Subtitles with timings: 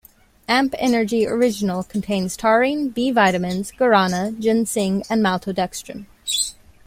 [0.47, 6.07] Amp Energy Original contains taurine, B-vitamins, guarana, ginseng and maltodextrin.